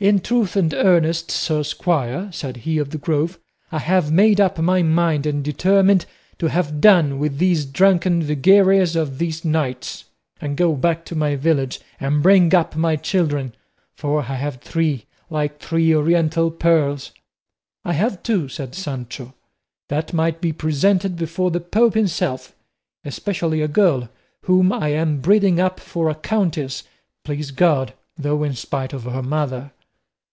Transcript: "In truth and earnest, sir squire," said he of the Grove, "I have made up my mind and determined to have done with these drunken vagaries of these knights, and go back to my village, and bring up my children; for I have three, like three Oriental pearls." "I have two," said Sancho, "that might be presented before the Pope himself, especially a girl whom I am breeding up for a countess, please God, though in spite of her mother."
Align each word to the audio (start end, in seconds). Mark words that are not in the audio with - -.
"In 0.00 0.20
truth 0.20 0.56
and 0.56 0.72
earnest, 0.72 1.30
sir 1.30 1.62
squire," 1.62 2.30
said 2.32 2.56
he 2.64 2.78
of 2.78 2.88
the 2.88 2.96
Grove, 2.96 3.38
"I 3.70 3.80
have 3.80 4.10
made 4.10 4.40
up 4.40 4.56
my 4.58 4.80
mind 4.82 5.26
and 5.26 5.44
determined 5.44 6.06
to 6.38 6.46
have 6.46 6.80
done 6.80 7.18
with 7.18 7.36
these 7.36 7.66
drunken 7.66 8.22
vagaries 8.22 8.96
of 8.96 9.18
these 9.18 9.44
knights, 9.44 10.06
and 10.40 10.56
go 10.56 10.74
back 10.74 11.04
to 11.04 11.14
my 11.14 11.36
village, 11.36 11.82
and 12.00 12.22
bring 12.22 12.54
up 12.54 12.74
my 12.74 12.96
children; 12.96 13.54
for 13.94 14.20
I 14.22 14.36
have 14.36 14.62
three, 14.62 15.04
like 15.28 15.58
three 15.58 15.94
Oriental 15.94 16.50
pearls." 16.50 17.10
"I 17.84 17.92
have 17.92 18.22
two," 18.22 18.48
said 18.48 18.74
Sancho, 18.74 19.34
"that 19.90 20.14
might 20.14 20.40
be 20.40 20.50
presented 20.54 21.14
before 21.16 21.50
the 21.50 21.60
Pope 21.60 21.92
himself, 21.92 22.56
especially 23.04 23.60
a 23.60 23.68
girl 23.68 24.08
whom 24.44 24.72
I 24.72 24.92
am 24.92 25.20
breeding 25.20 25.60
up 25.60 25.78
for 25.78 26.08
a 26.08 26.14
countess, 26.14 26.84
please 27.22 27.50
God, 27.50 27.92
though 28.16 28.42
in 28.42 28.54
spite 28.54 28.94
of 28.94 29.04
her 29.04 29.22
mother." 29.22 29.72